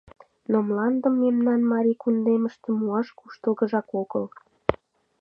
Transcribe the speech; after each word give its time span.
Но 0.51 0.57
мландым 0.67 1.13
мемнан 1.23 1.61
марий 1.71 1.97
кундемыште 2.03 2.69
муаш 2.79 3.07
куштылгыжак 3.17 3.87
огыл. 4.01 4.25